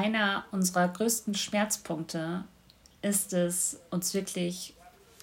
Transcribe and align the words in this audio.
einer 0.00 0.44
unserer 0.50 0.88
größten 0.88 1.34
Schmerzpunkte 1.34 2.44
ist 3.02 3.32
es, 3.32 3.80
uns 3.90 4.14
wirklich 4.14 4.74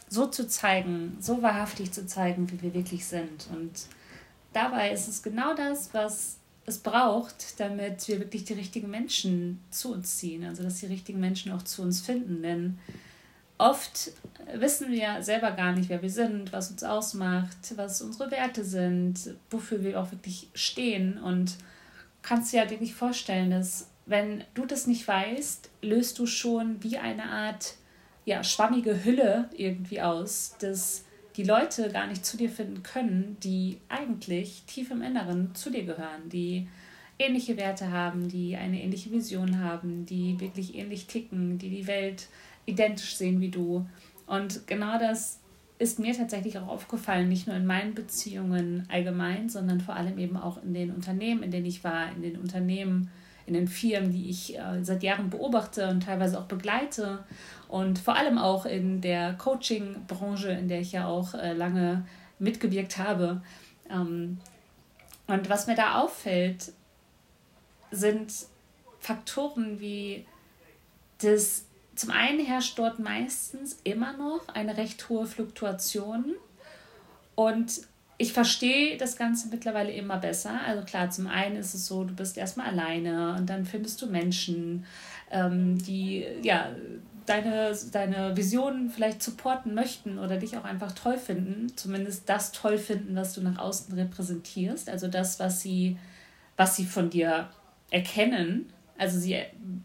so 0.08 0.28
zu 0.28 0.48
zeigen, 0.48 1.18
so 1.20 1.42
wahrhaftig 1.42 1.92
zu 1.92 2.06
zeigen, 2.06 2.50
wie 2.52 2.62
wir 2.62 2.74
wirklich 2.74 3.06
sind. 3.06 3.48
Und 3.52 3.72
dabei 4.54 4.92
ist 4.92 5.08
es 5.08 5.24
genau 5.24 5.56
das, 5.56 5.94
was 5.94 6.38
es 6.66 6.78
braucht, 6.78 7.60
damit 7.60 8.08
wir 8.08 8.20
wirklich 8.20 8.46
die 8.46 8.54
richtigen 8.54 8.90
Menschen 8.90 9.60
zu 9.72 9.94
uns 9.94 10.18
ziehen. 10.18 10.46
Also 10.46 10.64
dass 10.64 10.80
die 10.80 10.86
richtigen 10.86 11.20
Menschen 11.20 11.52
auch 11.52 11.64
zu 11.64 11.82
uns 11.82 12.02
finden. 12.02 12.42
Denn 12.44 12.80
oft 13.58 14.12
wissen 14.54 14.92
wir 14.92 15.24
selber 15.24 15.52
gar 15.52 15.74
nicht, 15.74 15.90
wer 15.90 16.02
wir 16.02 16.10
sind, 16.10 16.54
was 16.54 16.72
uns 16.72 16.84
ausmacht, 16.84 17.58
was 17.76 18.02
unsere 18.02 18.32
Werte 18.32 18.64
sind, 18.64 19.36
wofür 19.50 19.84
wir 19.84 20.00
auch 20.00 20.12
wirklich 20.12 20.50
stehen. 20.54 21.18
Und 21.18 21.56
kannst 22.22 22.54
dir 22.54 22.64
ja 22.64 22.70
wirklich 22.70 22.94
vorstellen, 22.94 23.52
dass 23.52 23.88
wenn 24.08 24.44
du 24.54 24.66
das 24.66 24.88
nicht 24.88 25.08
weißt, 25.08 25.70
löst 25.82 26.18
du 26.18 26.26
schon 26.26 26.82
wie 26.84 26.98
eine 26.98 27.26
Art 27.26 27.76
ja, 28.26 28.44
schwammige 28.44 29.04
Hülle 29.04 29.50
irgendwie 29.56 30.02
aus, 30.02 30.56
dass 30.60 31.06
die 31.36 31.44
Leute 31.44 31.90
gar 31.92 32.08
nicht 32.08 32.26
zu 32.26 32.36
dir 32.36 32.50
finden 32.50 32.84
können, 32.84 33.38
die 33.44 33.80
eigentlich 33.90 34.64
tief 34.66 34.92
im 34.92 35.02
Inneren 35.02 35.54
zu 35.54 35.70
dir 35.70 35.84
gehören, 35.84 36.30
die 36.30 36.68
ähnliche 37.20 37.58
Werte 37.58 37.92
haben, 37.92 38.28
die 38.28 38.56
eine 38.56 38.82
ähnliche 38.82 39.12
Vision 39.12 39.60
haben, 39.60 40.06
die 40.06 40.40
wirklich 40.40 40.76
ähnlich 40.76 41.08
ticken, 41.08 41.58
die 41.58 41.70
die 41.70 41.88
Welt 41.88 42.28
identisch 42.66 43.16
sehen 43.16 43.40
wie 43.42 43.50
du. 43.50 43.86
Und 44.26 44.68
genau 44.68 45.00
das 45.00 45.40
ist 45.80 46.00
mir 46.00 46.16
tatsächlich 46.16 46.58
auch 46.58 46.68
aufgefallen, 46.68 47.30
nicht 47.30 47.48
nur 47.48 47.56
in 47.56 47.66
meinen 47.66 47.94
Beziehungen 47.94 48.86
allgemein, 48.90 49.50
sondern 49.50 49.80
vor 49.80 49.96
allem 49.96 50.18
eben 50.18 50.38
auch 50.38 50.62
in 50.64 50.74
den 50.74 50.92
Unternehmen, 50.92 51.44
in 51.44 51.52
denen 51.52 51.66
ich 51.66 51.84
war, 51.84 52.12
in 52.12 52.22
den 52.22 52.38
Unternehmen, 52.38 53.10
in 53.48 53.54
den 53.54 53.68
Firmen, 53.68 54.12
die 54.12 54.30
ich 54.30 54.58
äh, 54.58 54.84
seit 54.84 55.02
Jahren 55.02 55.30
beobachte 55.30 55.88
und 55.90 56.04
teilweise 56.04 56.38
auch 56.38 56.46
begleite 56.46 57.24
und 57.70 57.98
vor 57.98 58.16
allem 58.16 58.38
auch 58.38 58.66
in 58.66 59.02
der 59.02 59.34
Coaching-Branche, 59.34 60.52
in 60.52 60.68
der 60.68 60.82
ich 60.82 60.92
ja 60.92 61.08
auch 61.08 61.34
äh, 61.34 61.54
lange 61.54 62.06
mitgewirkt 62.40 62.98
habe. 62.98 63.42
Ähm, 63.90 64.38
und 65.28 65.50
was 65.50 65.68
mir 65.68 65.76
da 65.76 66.00
auffällt, 66.02 66.74
sind 67.90 68.34
Faktoren 69.00 69.80
wie 69.80 70.26
das, 71.20 71.66
zum 71.96 72.12
einen 72.12 72.46
herrscht 72.46 72.78
dort 72.78 73.00
meistens 73.00 73.80
immer 73.84 74.14
noch 74.14 74.48
eine 74.50 74.78
recht 74.78 75.08
hohe 75.10 75.26
Fluktuation 75.26 76.36
und 77.36 77.82
ich 78.18 78.34
verstehe 78.34 78.98
das 78.98 79.16
Ganze 79.16 79.50
mittlerweile 79.50 79.92
immer 79.92 80.18
besser. 80.18 80.60
Also 80.66 80.84
klar, 80.84 81.10
zum 81.12 81.28
einen 81.28 81.56
ist 81.56 81.74
es 81.76 81.86
so, 81.86 82.04
du 82.04 82.16
bist 82.16 82.38
erstmal 82.38 82.68
alleine 82.68 83.36
und 83.36 83.48
dann 83.48 83.66
findest 83.66 84.02
du 84.02 84.08
Menschen, 84.08 84.86
ähm, 85.30 85.78
die 85.78 86.26
ja 86.42 86.72
deine, 87.28 87.78
deine 87.92 88.36
Visionen 88.36 88.90
vielleicht 88.90 89.22
supporten 89.22 89.76
möchten 89.76 90.18
oder 90.18 90.38
dich 90.38 90.58
auch 90.58 90.64
einfach 90.64 90.94
toll 90.94 91.18
finden, 91.18 91.76
zumindest 91.76 92.28
das 92.28 92.52
toll 92.52 92.80
finden, 92.80 93.16
was 93.16 93.34
du 93.34 93.42
nach 93.42 93.60
außen 93.60 93.94
repräsentierst, 93.94 94.90
also 94.90 95.08
das, 95.08 95.40
was 95.40 95.62
sie, 95.62 95.98
was 96.56 96.76
sie 96.76 96.86
von 96.86 97.12
dir 97.12 97.50
erkennen. 97.92 98.72
Also 98.98 99.20
sie 99.20 99.40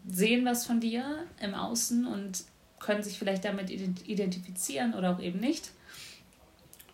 sehen 0.07 0.43
was 0.43 0.65
von 0.65 0.79
dir 0.79 1.25
im 1.39 1.53
Außen 1.53 2.07
und 2.07 2.45
können 2.79 3.03
sich 3.03 3.19
vielleicht 3.19 3.45
damit 3.45 3.69
identifizieren 3.69 4.95
oder 4.95 5.11
auch 5.11 5.19
eben 5.19 5.39
nicht. 5.39 5.69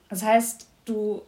Das 0.09 0.23
heißt, 0.23 0.67
du 0.85 1.21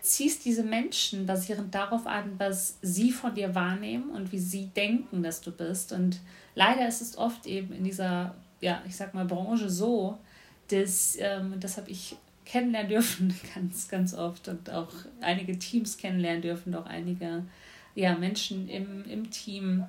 ziehst 0.00 0.44
diese 0.44 0.62
Menschen 0.62 1.26
basierend 1.26 1.74
darauf 1.74 2.06
an, 2.06 2.34
was 2.38 2.78
sie 2.82 3.10
von 3.10 3.34
dir 3.34 3.54
wahrnehmen 3.54 4.10
und 4.10 4.32
wie 4.32 4.38
sie 4.38 4.66
denken, 4.66 5.22
dass 5.22 5.40
du 5.40 5.50
bist. 5.50 5.92
Und 5.92 6.20
leider 6.54 6.86
ist 6.86 7.02
es 7.02 7.18
oft 7.18 7.46
eben 7.46 7.72
in 7.74 7.84
dieser, 7.84 8.34
ja, 8.60 8.82
ich 8.86 8.96
sag 8.96 9.14
mal, 9.14 9.24
Branche 9.24 9.68
so, 9.68 10.18
dass, 10.68 11.16
ähm, 11.20 11.54
das 11.58 11.76
habe 11.76 11.90
ich 11.90 12.16
kennenlernen 12.44 12.90
dürfen, 12.90 13.34
ganz, 13.54 13.88
ganz 13.88 14.14
oft 14.14 14.48
und 14.48 14.70
auch 14.70 14.92
einige 15.20 15.58
Teams 15.58 15.96
kennenlernen 15.98 16.42
dürfen, 16.42 16.74
auch 16.74 16.86
einige 16.86 17.44
ja, 17.94 18.14
Menschen 18.14 18.68
im, 18.68 19.04
im 19.04 19.30
Team, 19.30 19.84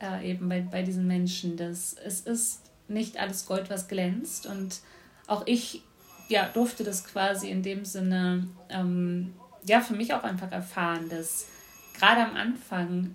äh, 0.00 0.30
eben 0.30 0.48
bei, 0.48 0.60
bei 0.62 0.82
diesen 0.82 1.06
Menschen, 1.06 1.56
dass 1.56 1.94
es 2.04 2.20
ist 2.20 2.62
nicht 2.88 3.18
alles 3.18 3.46
Gold, 3.46 3.70
was 3.70 3.88
glänzt. 3.88 4.46
Und 4.46 4.80
auch 5.26 5.46
ich 5.46 5.82
ja, 6.32 6.48
durfte 6.48 6.82
das 6.82 7.04
quasi 7.04 7.50
in 7.50 7.62
dem 7.62 7.84
Sinne 7.84 8.48
ähm, 8.70 9.34
ja 9.64 9.80
für 9.80 9.94
mich 9.94 10.14
auch 10.14 10.24
einfach 10.24 10.50
erfahren, 10.50 11.08
dass 11.08 11.46
gerade 11.94 12.22
am 12.22 12.34
Anfang 12.34 13.14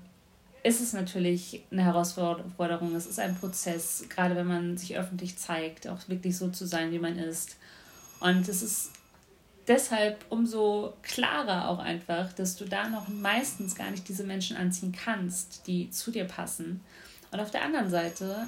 ist 0.64 0.82
es 0.82 0.94
natürlich 0.94 1.64
eine 1.72 1.84
Herausforderung, 1.84 2.96
es 2.96 3.08
ist 3.08 3.20
ein 3.20 3.36
Prozess, 3.36 4.06
gerade 4.10 4.36
wenn 4.36 4.48
man 4.48 4.78
sich 4.78 4.98
öffentlich 4.98 5.38
zeigt, 5.38 5.88
auch 5.88 6.08
wirklich 6.08 6.38
so 6.38 6.50
zu 6.50 6.66
sein, 6.68 6.92
wie 6.92 7.00
man 7.00 7.18
ist. 7.18 7.58
Und 8.20 8.48
es 8.48 8.62
ist 8.62 8.92
deshalb 9.68 10.26
umso 10.30 10.94
klarer 11.02 11.70
auch 11.70 11.80
einfach, 11.80 12.34
dass 12.34 12.56
du 12.56 12.66
da 12.66 12.88
noch 12.90 13.08
meistens 13.08 13.76
gar 13.76 13.90
nicht 13.92 14.08
diese 14.10 14.24
Menschen 14.24 14.58
anziehen 14.58 14.92
kannst, 14.92 15.68
die 15.68 15.90
zu 15.90 16.12
dir 16.12 16.26
passen. 16.26 16.82
Und 17.32 17.40
auf 17.40 17.52
der 17.52 17.64
anderen 17.64 17.90
Seite 17.90 18.48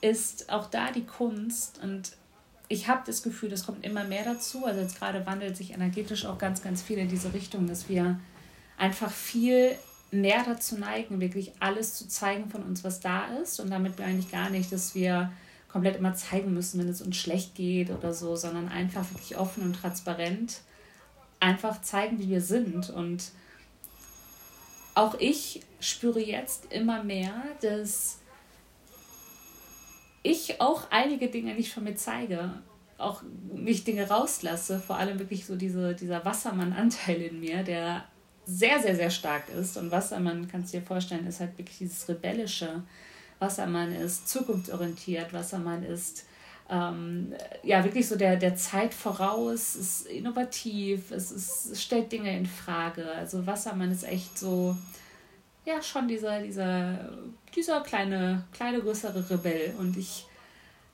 ist 0.00 0.50
auch 0.50 0.66
da 0.66 0.90
die 0.90 1.04
Kunst 1.04 1.80
und 1.82 2.12
ich 2.70 2.86
habe 2.86 3.02
das 3.04 3.24
Gefühl, 3.24 3.52
es 3.52 3.66
kommt 3.66 3.84
immer 3.84 4.04
mehr 4.04 4.24
dazu. 4.24 4.64
Also 4.64 4.80
jetzt 4.80 4.96
gerade 4.96 5.26
wandelt 5.26 5.56
sich 5.56 5.72
energetisch 5.72 6.24
auch 6.24 6.38
ganz, 6.38 6.62
ganz 6.62 6.80
viel 6.80 6.98
in 6.98 7.08
diese 7.08 7.34
Richtung, 7.34 7.66
dass 7.66 7.88
wir 7.88 8.20
einfach 8.78 9.10
viel 9.10 9.74
mehr 10.12 10.44
dazu 10.44 10.78
neigen, 10.78 11.20
wirklich 11.20 11.52
alles 11.58 11.94
zu 11.94 12.06
zeigen 12.06 12.48
von 12.48 12.62
uns, 12.62 12.84
was 12.84 13.00
da 13.00 13.26
ist. 13.42 13.58
Und 13.58 13.70
damit 13.70 13.98
meine 13.98 14.20
ich 14.20 14.30
gar 14.30 14.50
nicht, 14.50 14.70
dass 14.70 14.94
wir 14.94 15.32
komplett 15.68 15.96
immer 15.96 16.14
zeigen 16.14 16.54
müssen, 16.54 16.78
wenn 16.78 16.88
es 16.88 17.02
uns 17.02 17.16
schlecht 17.16 17.56
geht 17.56 17.90
oder 17.90 18.14
so, 18.14 18.36
sondern 18.36 18.68
einfach 18.68 19.10
wirklich 19.10 19.36
offen 19.36 19.64
und 19.64 19.72
transparent 19.72 20.60
einfach 21.40 21.82
zeigen, 21.82 22.20
wie 22.20 22.28
wir 22.28 22.40
sind. 22.40 22.88
Und 22.88 23.32
auch 24.94 25.16
ich 25.18 25.62
spüre 25.80 26.20
jetzt 26.20 26.72
immer 26.72 27.02
mehr, 27.02 27.34
dass 27.62 28.19
ich 30.22 30.60
auch 30.60 30.90
einige 30.90 31.28
Dinge 31.28 31.54
nicht 31.54 31.72
von 31.72 31.84
mir 31.84 31.94
zeige, 31.94 32.50
auch 32.98 33.22
nicht 33.54 33.86
Dinge 33.86 34.08
rauslasse, 34.08 34.78
vor 34.78 34.96
allem 34.96 35.18
wirklich 35.18 35.46
so 35.46 35.56
diese, 35.56 35.94
dieser 35.94 36.24
Wassermann-Anteil 36.24 37.22
in 37.22 37.40
mir, 37.40 37.62
der 37.62 38.04
sehr, 38.44 38.80
sehr, 38.80 38.96
sehr 38.96 39.10
stark 39.10 39.48
ist. 39.48 39.76
Und 39.76 39.90
Wassermann, 39.90 40.48
kannst 40.48 40.72
du 40.72 40.78
dir 40.78 40.86
vorstellen, 40.86 41.26
ist 41.26 41.40
halt 41.40 41.56
wirklich 41.56 41.78
dieses 41.78 42.08
rebellische. 42.08 42.82
Wassermann 43.38 43.94
ist 43.94 44.28
zukunftsorientiert, 44.28 45.32
Wassermann 45.32 45.82
ist 45.82 46.26
ähm, 46.68 47.32
ja 47.62 47.82
wirklich 47.82 48.06
so 48.06 48.16
der, 48.16 48.36
der 48.36 48.54
Zeit 48.54 48.92
voraus, 48.92 49.74
ist 49.76 50.06
innovativ, 50.06 51.10
es, 51.10 51.32
ist, 51.32 51.66
es 51.72 51.82
stellt 51.82 52.12
Dinge 52.12 52.36
in 52.36 52.46
Frage. 52.46 53.10
Also 53.10 53.46
Wassermann 53.46 53.90
ist 53.90 54.04
echt 54.04 54.38
so, 54.38 54.76
ja, 55.64 55.82
schon 55.82 56.08
dieser, 56.08 56.40
dieser, 56.42 57.10
dieser 57.54 57.80
kleine, 57.80 58.44
kleine, 58.52 58.80
größere 58.80 59.28
Rebell. 59.30 59.74
Und 59.78 59.96
ich 59.96 60.26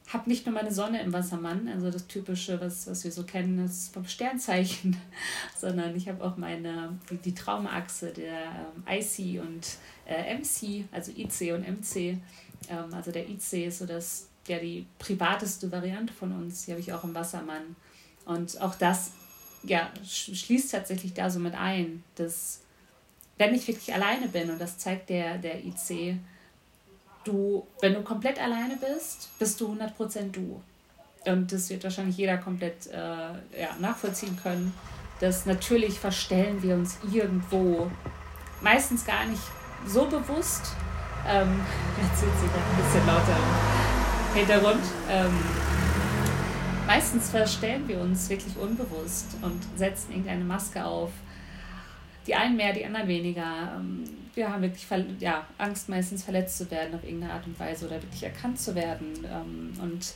habe 0.09 0.29
nicht 0.29 0.47
nur 0.47 0.55
meine 0.55 0.73
Sonne 0.73 1.03
im 1.03 1.13
Wassermann, 1.13 1.69
also 1.69 1.91
das 1.91 2.07
Typische, 2.07 2.61
was, 2.61 2.87
was 2.87 3.03
wir 3.05 3.11
so 3.11 3.25
kennen, 3.25 3.63
das 3.63 3.89
vom 3.89 4.07
Sternzeichen, 4.07 4.97
sondern 5.59 5.97
ich 5.97 6.09
habe 6.09 6.25
auch 6.25 6.37
meine, 6.37 6.99
die, 7.11 7.17
die 7.17 7.35
Traumachse 7.35 8.13
der 8.13 8.71
ähm, 8.77 8.85
IC 8.89 9.41
und 9.41 9.67
äh, 10.07 10.37
MC, 10.37 10.85
also 10.93 11.13
IC 11.13 11.55
und 11.55 11.67
MC. 11.69 11.97
Ähm, 12.69 12.93
also 12.93 13.11
der 13.11 13.29
IC 13.29 13.67
ist 13.67 13.79
so 13.79 13.87
das, 13.87 14.29
ja, 14.47 14.59
die 14.59 14.87
privateste 14.99 15.71
Variante 15.73 16.13
von 16.13 16.33
uns, 16.33 16.67
die 16.67 16.73
habe 16.73 16.81
ich 16.81 16.93
auch 16.93 17.03
im 17.03 17.15
Wassermann. 17.15 17.75
Und 18.25 18.61
auch 18.61 18.75
das 18.77 19.13
ja, 19.65 19.91
schließt 20.05 20.73
tatsächlich 20.73 21.15
da 21.15 21.31
so 21.31 21.41
mit 21.41 21.55
ein, 21.55 22.03
dass 22.15 22.61
wenn 23.39 23.55
ich 23.55 23.69
wirklich 23.69 23.93
alleine 23.93 24.29
bin, 24.29 24.51
und 24.51 24.61
das 24.61 24.79
zeigt 24.79 25.11
der, 25.11 25.39
der 25.39 25.65
IC, 25.65 26.17
du, 27.25 27.67
wenn 27.81 27.95
du 27.95 28.03
komplett 28.03 28.41
alleine 28.41 28.77
bist, 28.77 29.31
bist 29.39 29.61
du 29.61 29.73
100% 29.73 30.33
du. 30.33 30.63
Und 31.27 31.53
das 31.53 31.69
wird 31.71 31.83
wahrscheinlich 31.85 32.17
jeder 32.17 32.39
komplett 32.39 32.87
äh, 32.87 32.97
ja, 32.97 33.77
nachvollziehen 33.81 34.39
können. 34.41 34.73
Dass 35.21 35.45
natürlich 35.45 35.99
verstellen 35.99 36.63
wir 36.63 36.75
uns 36.75 36.99
irgendwo, 37.13 37.91
meistens 38.61 39.05
gar 39.05 39.27
nicht 39.27 39.43
so 39.87 40.07
bewusst. 40.07 40.75
Ähm, 41.27 41.61
jetzt 42.03 42.21
sind 42.21 42.31
sie 42.39 42.47
ein 42.47 42.85
bisschen 42.85 43.07
lauter 43.07 43.37
im 43.37 44.39
Hintergrund. 44.39 44.85
Ähm, 45.11 45.33
meistens 46.87 47.31
verstellen 47.31 47.89
wir 47.89 48.01
uns 48.01 48.29
wirklich 48.29 48.57
unbewusst 48.57 49.37
und 49.43 49.61
setzen 49.77 50.13
irgendeine 50.13 50.45
Maske 50.45 50.85
auf 50.85 51.11
die 52.27 52.35
einen 52.35 52.57
mehr, 52.57 52.73
die 52.73 52.85
anderen 52.85 53.09
weniger. 53.09 53.77
Ähm, 53.77 54.05
wir 54.35 54.51
haben 54.51 54.63
wirklich 54.63 54.87
ja, 55.21 55.47
Angst, 55.59 55.89
meistens 55.89 56.25
verletzt 56.25 56.59
zu 56.59 56.71
werden 56.71 56.95
auf 56.95 57.05
irgendeine 57.05 57.33
Art 57.33 57.47
und 57.47 57.59
Weise 57.59 57.87
oder 57.87 58.03
wirklich 58.03 58.23
erkannt 58.23 58.61
zu 58.61 58.75
werden. 58.75 59.15
Ähm, 59.25 59.73
und 59.81 60.15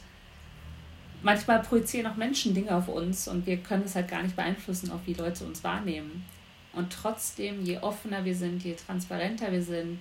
manchmal 1.23 1.63
projizieren 1.63 2.07
auch 2.07 2.17
Menschen 2.17 2.55
Dinge 2.55 2.75
auf 2.75 2.89
uns 2.89 3.29
und 3.29 3.47
wir 3.47 3.59
können 3.59 3.85
es 3.85 3.95
halt 3.95 4.09
gar 4.09 4.23
nicht 4.23 4.37
beeinflussen, 4.37 4.91
auch 4.91 5.01
wie 5.07 5.15
Leute 5.15 5.45
uns 5.45 5.65
wahrnehmen. 5.65 6.25
Und 6.73 6.93
trotzdem, 6.93 7.65
je 7.65 7.79
offener 7.79 8.25
wir 8.25 8.35
sind, 8.35 8.63
je 8.63 8.75
transparenter 8.75 9.51
wir 9.51 9.63
sind, 9.63 9.99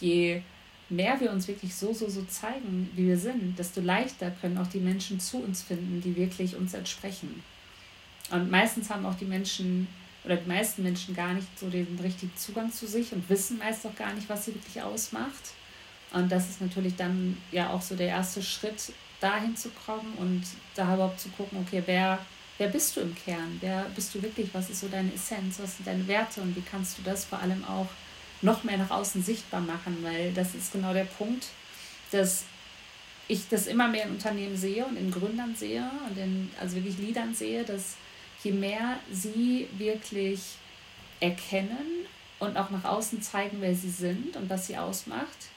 je 0.00 0.42
mehr 0.90 1.18
wir 1.20 1.30
uns 1.30 1.48
wirklich 1.48 1.74
so, 1.74 1.94
so, 1.94 2.08
so 2.08 2.22
zeigen, 2.24 2.90
wie 2.94 3.06
wir 3.06 3.16
sind, 3.16 3.58
desto 3.58 3.80
leichter 3.80 4.30
können 4.40 4.58
auch 4.58 4.66
die 4.66 4.80
Menschen 4.80 5.20
zu 5.20 5.38
uns 5.38 5.62
finden, 5.62 6.00
die 6.02 6.16
wirklich 6.16 6.56
uns 6.56 6.74
entsprechen. 6.74 7.42
Und 8.30 8.50
meistens 8.50 8.90
haben 8.90 9.06
auch 9.06 9.14
die 9.14 9.24
Menschen 9.24 9.88
oder 10.24 10.36
die 10.36 10.48
meisten 10.48 10.82
Menschen 10.82 11.14
gar 11.14 11.32
nicht 11.32 11.58
so 11.58 11.68
den 11.68 11.98
richtigen 12.02 12.36
Zugang 12.36 12.72
zu 12.72 12.86
sich 12.86 13.12
und 13.12 13.28
wissen 13.28 13.58
meist 13.58 13.86
auch 13.86 13.94
gar 13.94 14.12
nicht, 14.12 14.28
was 14.28 14.44
sie 14.44 14.54
wirklich 14.54 14.82
ausmacht. 14.82 15.54
Und 16.12 16.30
das 16.30 16.50
ist 16.50 16.60
natürlich 16.60 16.96
dann 16.96 17.36
ja 17.52 17.70
auch 17.70 17.82
so 17.82 17.94
der 17.94 18.08
erste 18.08 18.42
Schritt, 18.42 18.92
dahin 19.20 19.54
zu 19.54 19.68
kommen 19.70 20.14
und 20.16 20.42
da 20.74 20.94
überhaupt 20.94 21.20
zu 21.20 21.28
gucken, 21.30 21.58
okay, 21.60 21.82
wer, 21.86 22.18
wer 22.58 22.68
bist 22.68 22.96
du 22.96 23.00
im 23.00 23.14
Kern? 23.14 23.58
Wer 23.60 23.86
bist 23.94 24.14
du 24.14 24.22
wirklich? 24.22 24.48
Was 24.52 24.70
ist 24.70 24.80
so 24.80 24.88
deine 24.88 25.12
Essenz? 25.12 25.58
Was 25.60 25.76
sind 25.76 25.86
deine 25.86 26.06
Werte? 26.08 26.40
Und 26.40 26.56
wie 26.56 26.62
kannst 26.62 26.98
du 26.98 27.02
das 27.02 27.26
vor 27.26 27.38
allem 27.38 27.64
auch 27.64 27.88
noch 28.42 28.64
mehr 28.64 28.78
nach 28.78 28.90
außen 28.90 29.22
sichtbar 29.22 29.60
machen? 29.60 29.98
Weil 30.02 30.32
das 30.32 30.54
ist 30.54 30.72
genau 30.72 30.92
der 30.92 31.04
Punkt, 31.04 31.46
dass 32.10 32.44
ich 33.28 33.48
das 33.48 33.66
immer 33.66 33.88
mehr 33.88 34.04
in 34.06 34.12
Unternehmen 34.12 34.56
sehe 34.56 34.84
und 34.84 34.96
in 34.96 35.10
Gründern 35.10 35.54
sehe 35.54 35.88
und 36.08 36.18
in, 36.18 36.50
also 36.58 36.76
wirklich 36.76 36.98
Leadern 36.98 37.34
sehe, 37.34 37.62
dass 37.62 37.96
je 38.42 38.52
mehr 38.52 38.98
sie 39.10 39.68
wirklich 39.76 40.40
erkennen 41.20 42.06
und 42.38 42.56
auch 42.56 42.70
nach 42.70 42.84
außen 42.84 43.20
zeigen, 43.22 43.58
wer 43.60 43.74
sie 43.74 43.90
sind 43.90 44.36
und 44.36 44.48
was 44.48 44.66
sie 44.66 44.76
ausmacht, 44.76 45.50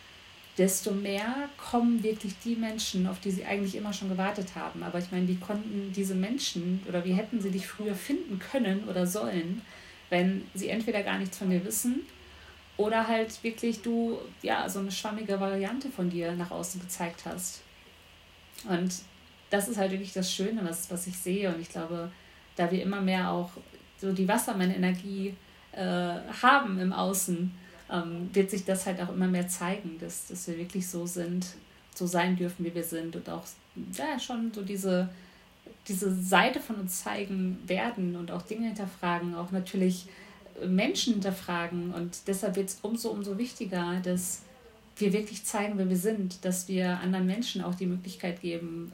desto 0.58 0.92
mehr 0.92 1.50
kommen 1.58 2.04
wirklich 2.04 2.34
die 2.44 2.56
Menschen, 2.56 3.08
auf 3.08 3.20
die 3.20 3.32
sie 3.32 3.46
eigentlich 3.46 3.76
immer 3.76 3.94
schon 3.94 4.10
gewartet 4.10 4.56
haben. 4.56 4.84
Aber 4.84 5.00
ich 5.00 5.12
meine, 5.12 5.28
wie 5.28 5.38
konnten 5.38 5.92
diese 5.96 6.14
Menschen 6.14 6.82
oder 6.88 7.04
wie 7.06 7.14
hätten 7.14 7.42
sie 7.42 7.52
dich 7.52 7.66
früher 7.66 7.96
finden 7.96 8.40
können 8.40 8.88
oder 8.88 9.08
sollen, 9.08 9.62
wenn 10.10 10.46
sie 10.54 10.70
entweder 10.70 11.02
gar 11.02 11.18
nichts 11.18 11.38
von 11.38 11.50
dir 11.50 11.66
wissen 11.66 12.02
oder 12.78 13.08
halt 13.08 13.44
wirklich 13.44 13.82
du 13.82 14.20
ja 14.42 14.68
so 14.70 14.80
eine 14.80 14.92
schwammige 14.92 15.40
Variante 15.40 15.90
von 15.90 16.10
dir 16.10 16.34
nach 16.34 16.52
außen 16.52 16.82
gezeigt 16.82 17.24
hast. 17.26 17.62
Und 18.68 18.94
das 19.50 19.68
ist 19.68 19.78
halt 19.78 19.92
wirklich 19.92 20.14
das 20.14 20.32
Schöne, 20.32 20.62
was, 20.64 20.90
was 20.92 21.08
ich 21.08 21.18
sehe. 21.18 21.54
Und 21.54 21.62
ich 21.62 21.70
glaube, 21.70 22.12
da 22.56 22.72
wir 22.72 22.82
immer 22.82 23.02
mehr 23.02 23.32
auch 23.32 23.52
so 23.98 24.12
die 24.12 24.28
Wassermann-Energie 24.28 25.36
äh, 25.72 26.16
haben 26.42 26.80
im 26.80 26.94
Außen, 26.94 27.52
ähm, 27.92 28.30
wird 28.34 28.52
sich 28.52 28.66
das 28.66 28.86
halt 28.86 29.02
auch 29.02 29.10
immer 29.10 29.28
mehr 29.28 29.48
zeigen, 29.48 29.98
dass, 30.00 30.28
dass 30.28 30.48
wir 30.48 30.58
wirklich 30.58 30.88
so 30.88 31.06
sind, 31.06 31.48
so 31.96 32.06
sein 32.08 32.36
dürfen, 32.36 32.66
wie 32.66 32.74
wir 32.74 32.84
sind 32.84 33.16
und 33.16 33.30
auch 33.30 33.44
ja, 33.94 34.20
schon 34.20 34.52
so 34.54 34.62
diese, 34.62 35.10
diese 35.88 36.14
Seite 36.14 36.60
von 36.60 36.78
uns 36.78 37.04
zeigen 37.04 37.60
werden 37.68 38.16
und 38.16 38.32
auch 38.32 38.42
Dinge 38.42 38.68
hinterfragen, 38.68 39.36
auch 39.36 39.52
natürlich 39.52 40.08
Menschen 40.66 41.14
hinterfragen. 41.14 41.94
Und 41.94 42.28
deshalb 42.28 42.56
wird 42.56 42.70
es 42.70 42.80
umso, 42.82 43.10
umso 43.10 43.38
wichtiger, 43.38 44.00
dass 44.04 44.44
wir 44.98 45.14
wirklich 45.14 45.44
zeigen, 45.44 45.78
wer 45.78 45.90
wir 45.90 45.98
sind, 45.98 46.46
dass 46.46 46.68
wir 46.68 47.00
anderen 47.00 47.26
Menschen 47.26 47.64
auch 47.64 47.76
die 47.76 47.88
Möglichkeit 47.88 48.42
geben, 48.42 48.92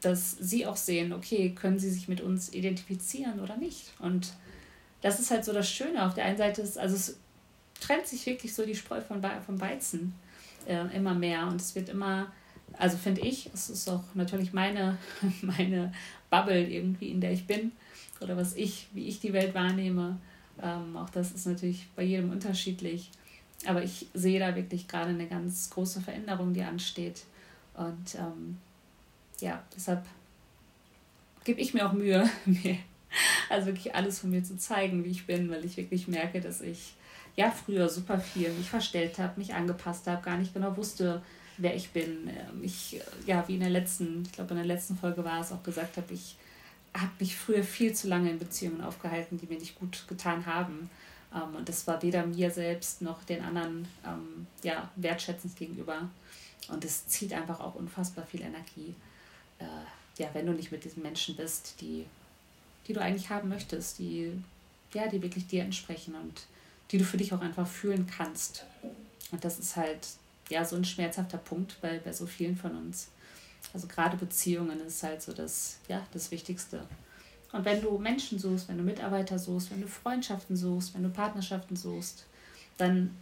dass 0.00 0.32
sie 0.32 0.66
auch 0.66 0.76
sehen, 0.76 1.12
okay, 1.12 1.50
können 1.50 1.78
sie 1.78 1.90
sich 1.90 2.08
mit 2.08 2.20
uns 2.20 2.52
identifizieren 2.52 3.40
oder 3.40 3.56
nicht. 3.56 3.92
Und 3.98 4.32
das 5.00 5.20
ist 5.20 5.30
halt 5.30 5.44
so 5.44 5.52
das 5.52 5.70
Schöne. 5.70 6.06
Auf 6.06 6.14
der 6.14 6.24
einen 6.24 6.38
Seite 6.38 6.62
ist, 6.62 6.78
also 6.78 6.94
es 6.94 7.18
trennt 7.80 8.06
sich 8.06 8.24
wirklich 8.26 8.54
so 8.54 8.64
die 8.64 8.74
Spreu 8.74 9.00
von, 9.00 9.22
vom 9.44 9.60
Weizen 9.60 10.14
äh, 10.66 10.96
immer 10.96 11.14
mehr. 11.14 11.46
Und 11.46 11.60
es 11.60 11.74
wird 11.74 11.88
immer, 11.88 12.32
also 12.76 12.96
finde 12.96 13.22
ich, 13.22 13.50
es 13.52 13.70
ist 13.70 13.88
auch 13.88 14.04
natürlich 14.14 14.52
meine, 14.52 14.98
meine 15.42 15.92
Bubble 16.30 16.68
irgendwie, 16.68 17.10
in 17.10 17.20
der 17.20 17.32
ich 17.32 17.46
bin 17.46 17.72
oder 18.20 18.36
was 18.36 18.54
ich, 18.56 18.88
wie 18.92 19.06
ich 19.06 19.20
die 19.20 19.32
Welt 19.32 19.54
wahrnehme. 19.54 20.18
Ähm, 20.60 20.96
auch 20.96 21.10
das 21.10 21.32
ist 21.32 21.46
natürlich 21.46 21.86
bei 21.94 22.02
jedem 22.02 22.30
unterschiedlich. 22.30 23.10
Aber 23.66 23.82
ich 23.82 24.06
sehe 24.14 24.38
da 24.38 24.54
wirklich 24.54 24.86
gerade 24.86 25.10
eine 25.10 25.26
ganz 25.26 25.70
große 25.70 26.00
Veränderung, 26.00 26.52
die 26.52 26.62
ansteht. 26.62 27.24
Und 27.74 28.14
ähm, 28.16 28.58
ja, 29.40 29.62
deshalb 29.74 30.04
gebe 31.44 31.60
ich 31.60 31.74
mir 31.74 31.86
auch 31.86 31.92
Mühe, 31.92 32.28
mir 32.44 32.78
also 33.48 33.66
wirklich 33.68 33.94
alles 33.94 34.18
von 34.18 34.30
mir 34.30 34.44
zu 34.44 34.56
zeigen, 34.56 35.04
wie 35.04 35.10
ich 35.10 35.26
bin, 35.26 35.50
weil 35.50 35.64
ich 35.64 35.76
wirklich 35.76 36.08
merke, 36.08 36.40
dass 36.40 36.60
ich 36.60 36.94
ja 37.36 37.50
früher 37.50 37.88
super 37.88 38.18
viel 38.18 38.50
mich 38.52 38.68
verstellt 38.68 39.18
habe, 39.18 39.38
mich 39.38 39.54
angepasst 39.54 40.06
habe, 40.06 40.22
gar 40.22 40.36
nicht 40.36 40.52
genau 40.52 40.76
wusste, 40.76 41.22
wer 41.56 41.74
ich 41.74 41.90
bin. 41.90 42.28
Ähm, 42.28 42.62
ich, 42.62 43.00
ja, 43.26 43.46
wie 43.46 43.54
in 43.54 43.60
der 43.60 43.70
letzten, 43.70 44.22
ich 44.22 44.32
glaube 44.32 44.50
in 44.50 44.56
der 44.56 44.66
letzten 44.66 44.96
Folge 44.96 45.24
war 45.24 45.40
es 45.40 45.52
auch 45.52 45.62
gesagt 45.62 45.96
habe, 45.96 46.12
ich 46.12 46.36
habe 46.94 47.12
mich 47.20 47.36
früher 47.36 47.62
viel 47.62 47.92
zu 47.94 48.08
lange 48.08 48.30
in 48.30 48.38
Beziehungen 48.38 48.80
aufgehalten, 48.80 49.38
die 49.38 49.46
mir 49.46 49.58
nicht 49.58 49.78
gut 49.78 50.04
getan 50.08 50.46
haben. 50.46 50.90
Ähm, 51.34 51.56
und 51.56 51.68
das 51.68 51.86
war 51.86 52.02
weder 52.02 52.26
mir 52.26 52.50
selbst 52.50 53.02
noch 53.02 53.22
den 53.24 53.42
anderen 53.42 53.86
ähm, 54.04 54.46
ja, 54.62 54.90
wertschätzend 54.96 55.56
gegenüber. 55.56 56.08
Und 56.68 56.84
es 56.84 57.06
zieht 57.06 57.32
einfach 57.32 57.60
auch 57.60 57.74
unfassbar 57.76 58.26
viel 58.26 58.42
Energie, 58.42 58.94
äh, 59.58 60.22
ja, 60.22 60.28
wenn 60.32 60.46
du 60.46 60.52
nicht 60.52 60.72
mit 60.72 60.84
diesen 60.84 61.02
Menschen 61.02 61.36
bist, 61.36 61.80
die, 61.80 62.06
die 62.86 62.92
du 62.92 63.00
eigentlich 63.00 63.30
haben 63.30 63.48
möchtest, 63.48 63.98
die, 63.98 64.32
ja, 64.92 65.08
die 65.08 65.22
wirklich 65.22 65.46
dir 65.46 65.62
entsprechen 65.62 66.14
und 66.14 66.46
die 66.90 66.98
du 66.98 67.04
für 67.04 67.16
dich 67.16 67.32
auch 67.32 67.40
einfach 67.40 67.66
fühlen 67.66 68.06
kannst. 68.06 68.64
Und 69.30 69.44
das 69.44 69.58
ist 69.58 69.76
halt 69.76 70.06
ja 70.48 70.64
so 70.64 70.76
ein 70.76 70.84
schmerzhafter 70.84 71.38
Punkt 71.38 71.80
bei, 71.80 71.98
bei 71.98 72.12
so 72.12 72.26
vielen 72.26 72.56
von 72.56 72.76
uns. 72.76 73.08
Also 73.74 73.86
gerade 73.86 74.16
Beziehungen 74.16 74.80
ist 74.80 75.02
halt 75.02 75.20
so 75.22 75.32
das, 75.32 75.78
ja, 75.88 76.06
das 76.12 76.30
Wichtigste. 76.30 76.86
Und 77.52 77.64
wenn 77.64 77.80
du 77.80 77.98
Menschen 77.98 78.38
suchst, 78.38 78.68
wenn 78.68 78.78
du 78.78 78.84
Mitarbeiter 78.84 79.38
suchst, 79.38 79.70
wenn 79.70 79.80
du 79.80 79.88
Freundschaften 79.88 80.56
suchst, 80.56 80.94
wenn 80.94 81.02
du 81.02 81.08
Partnerschaften 81.10 81.76
suchst, 81.76 82.26
dann 82.76 83.16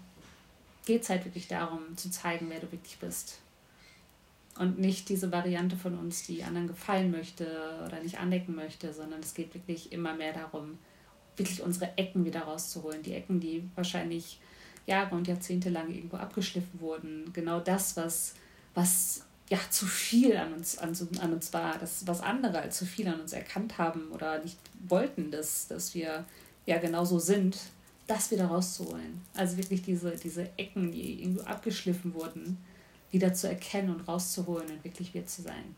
geht 0.85 1.03
es 1.03 1.11
halt 1.11 1.25
wirklich 1.25 1.49
darum, 1.49 1.97
zu 1.97 2.11
zeigen, 2.11 2.49
wer 2.49 2.61
du 2.61 2.71
wirklich 2.71 2.99
bist. 2.99 3.39
Und 4.59 4.79
nicht 4.79 5.09
diese 5.09 5.31
Variante 5.33 5.77
von 5.77 5.99
uns, 5.99 6.27
die 6.27 6.43
anderen 6.43 6.67
gefallen 6.67 7.11
möchte 7.11 7.47
oder 7.87 8.01
nicht 8.03 8.19
andecken 8.19 8.55
möchte, 8.55 8.93
sondern 8.93 9.21
es 9.21 9.35
geht 9.35 9.55
wirklich 9.55 9.93
immer 9.93 10.15
mehr 10.15 10.33
darum, 10.33 10.79
wirklich 11.37 11.63
unsere 11.63 11.97
Ecken 11.99 12.25
wieder 12.25 12.41
rauszuholen. 12.41 13.03
Die 13.03 13.13
Ecken, 13.13 13.41
die 13.41 13.69
wahrscheinlich 13.75 14.41
Jahre 14.87 15.15
und 15.15 15.29
Jahrzehnte 15.29 15.69
lang 15.69 15.93
irgendwo 15.93 16.17
abgeschliffen 16.17 16.81
wurden. 16.81 17.31
Genau 17.33 17.61
das, 17.61 17.97
was, 17.97 18.35
was 18.75 19.27
ja 19.49 19.59
zu 19.71 19.87
viel 19.87 20.37
an 20.37 20.55
uns, 20.55 20.79
an, 20.79 20.97
an 21.21 21.33
uns 21.33 21.53
war, 21.53 21.77
das, 21.79 22.07
was 22.07 22.21
andere 22.21 22.61
als 22.61 22.79
zu 22.79 22.87
viel 22.87 23.09
an 23.09 23.21
uns 23.21 23.33
erkannt 23.33 23.79
haben 23.79 24.11
oder 24.13 24.43
nicht 24.43 24.59
wollten, 24.89 25.31
dass, 25.31 25.69
dass 25.69 25.95
wir 25.95 26.25
ja 26.67 26.79
genauso 26.79 27.19
sind, 27.19 27.59
das 28.07 28.31
wieder 28.31 28.47
rauszuholen. 28.47 29.21
Also 29.35 29.57
wirklich 29.57 29.83
diese, 29.83 30.13
diese 30.17 30.49
Ecken, 30.57 30.93
die 30.93 31.23
irgendwo 31.23 31.43
abgeschliffen 31.43 32.15
wurden, 32.15 32.59
wieder 33.17 33.33
zu 33.33 33.49
erkennen 33.49 33.91
und 33.91 34.07
rauszuholen 34.07 34.69
und 34.71 34.85
wirklich 34.85 35.15
wir 35.15 35.27
zu 35.27 35.43
sein. 35.43 35.75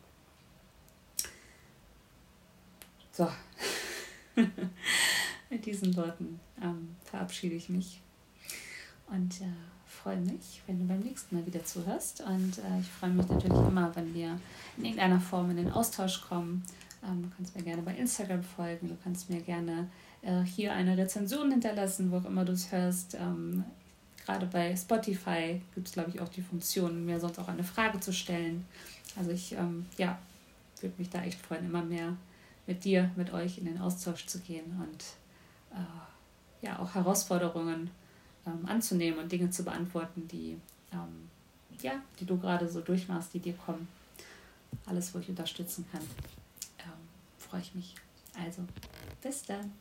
So. 3.13 3.29
Mit 5.51 5.65
diesen 5.65 5.97
Worten 5.97 6.41
ähm, 6.61 6.97
verabschiede 7.05 7.55
ich 7.55 7.69
mich 7.69 8.01
und 9.07 9.41
äh, 9.41 9.47
freue 9.87 10.19
mich, 10.19 10.63
wenn 10.67 10.79
du 10.79 10.85
beim 10.87 11.01
nächsten 11.01 11.37
Mal 11.37 11.47
wieder 11.47 11.65
zuhörst. 11.65 12.21
Und 12.21 12.59
äh, 12.59 12.81
ich 12.81 12.89
freue 12.89 13.11
mich 13.11 13.27
natürlich 13.27 13.57
immer, 13.57 13.95
wenn 13.97 14.13
wir 14.15 14.39
in 14.77 14.85
irgendeiner 14.85 15.21
Form 15.21 15.51
in 15.51 15.57
den 15.57 15.71
Austausch 15.71 16.21
kommen. 16.23 16.65
Ähm, 17.05 17.23
du 17.23 17.29
kannst 17.37 17.57
mir 17.57 17.63
gerne 17.63 17.83
bei 17.83 17.95
Instagram 17.95 18.43
folgen, 18.43 18.89
du 18.89 18.97
kannst 19.03 19.31
mir 19.31 19.41
gerne 19.41 19.89
äh, 20.23 20.43
hier 20.43 20.73
eine 20.73 20.97
Rezension 20.97 21.51
hinterlassen, 21.51 22.11
wo 22.11 22.19
auch 22.19 22.25
immer 22.25 22.45
du 22.45 22.53
es 22.53 22.71
hörst. 22.73 23.15
Ähm, 23.15 23.65
gerade 24.29 24.45
bei 24.45 24.77
Spotify 24.77 25.59
gibt 25.75 25.89
es, 25.89 25.95
glaube 25.95 26.11
ich, 26.11 26.21
auch 26.21 26.29
die 26.29 26.43
Funktion, 26.43 27.07
mir 27.07 27.19
sonst 27.19 27.39
auch 27.39 27.49
eine 27.49 27.65
Frage 27.65 27.99
zu 27.99 28.13
stellen. 28.13 28.67
Also 29.17 29.31
ich, 29.31 29.53
ähm, 29.53 29.87
ja, 29.97 30.19
würde 30.83 30.95
mich 30.99 31.09
da 31.09 31.23
echt 31.23 31.41
freuen, 31.41 31.65
immer 31.65 31.83
mehr 31.83 32.15
mit 32.67 32.85
dir, 32.85 33.11
mit 33.17 33.33
euch 33.33 33.57
in 33.57 33.65
den 33.65 33.81
Austausch 33.81 34.27
zu 34.27 34.41
gehen 34.41 34.67
und 34.83 35.05
äh, 35.75 36.67
ja 36.67 36.79
auch 36.79 36.95
Herausforderungen 36.95 37.91
ähm, 38.47 38.67
anzunehmen 38.67 39.19
und 39.19 39.33
Dinge 39.33 39.49
zu 39.49 39.65
beantworten, 39.65 40.29
die, 40.29 40.59
ähm, 40.93 41.31
ja, 41.81 41.95
die 42.21 42.27
du 42.27 42.37
gerade 42.37 42.69
so 42.69 42.83
durchmachst, 42.83 43.33
die 43.33 43.41
dir 43.41 43.55
kommen. 43.55 43.89
Alles, 44.85 45.15
wo 45.15 45.21
ich 45.21 45.29
unterstützen 45.31 45.87
kann, 45.91 46.03
ähm, 46.81 47.09
freue 47.39 47.63
ich 47.63 47.75
mich. 47.75 47.95
Also, 48.39 48.63
bis 49.23 49.45
dann. 49.45 49.73